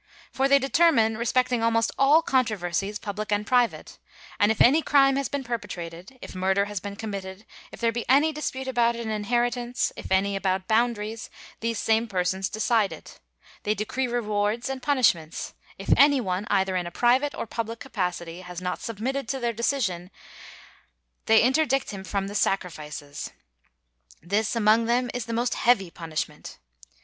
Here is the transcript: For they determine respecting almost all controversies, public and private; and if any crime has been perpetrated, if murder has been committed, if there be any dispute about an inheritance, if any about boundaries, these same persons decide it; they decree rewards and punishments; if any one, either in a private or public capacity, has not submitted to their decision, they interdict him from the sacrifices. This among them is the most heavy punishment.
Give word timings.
For 0.31 0.47
they 0.47 0.57
determine 0.57 1.15
respecting 1.15 1.61
almost 1.61 1.91
all 1.95 2.23
controversies, 2.23 2.97
public 2.97 3.31
and 3.31 3.45
private; 3.45 3.99
and 4.39 4.51
if 4.51 4.59
any 4.59 4.81
crime 4.81 5.15
has 5.15 5.29
been 5.29 5.43
perpetrated, 5.43 6.17
if 6.23 6.33
murder 6.33 6.65
has 6.65 6.79
been 6.79 6.95
committed, 6.95 7.45
if 7.71 7.79
there 7.79 7.91
be 7.91 8.09
any 8.09 8.33
dispute 8.33 8.67
about 8.67 8.95
an 8.95 9.11
inheritance, 9.11 9.93
if 9.95 10.11
any 10.11 10.35
about 10.35 10.67
boundaries, 10.67 11.29
these 11.59 11.77
same 11.77 12.07
persons 12.07 12.49
decide 12.49 12.91
it; 12.91 13.19
they 13.61 13.75
decree 13.75 14.07
rewards 14.07 14.69
and 14.69 14.81
punishments; 14.81 15.53
if 15.77 15.89
any 15.95 16.19
one, 16.19 16.47
either 16.49 16.75
in 16.75 16.87
a 16.87 16.91
private 16.91 17.35
or 17.35 17.45
public 17.45 17.79
capacity, 17.79 18.41
has 18.41 18.59
not 18.59 18.81
submitted 18.81 19.27
to 19.27 19.39
their 19.39 19.53
decision, 19.53 20.09
they 21.27 21.43
interdict 21.43 21.91
him 21.91 22.03
from 22.03 22.25
the 22.25 22.33
sacrifices. 22.33 23.29
This 24.19 24.55
among 24.55 24.85
them 24.85 25.11
is 25.13 25.25
the 25.25 25.31
most 25.33 25.53
heavy 25.53 25.91
punishment. 25.91 26.57